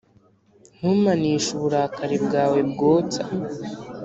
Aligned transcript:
ntumpanishe 0.77 1.49
uburakari 1.55 2.17
bwawe 2.25 2.59
bwotsa 2.71 3.23